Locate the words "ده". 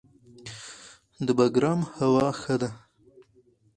2.61-2.69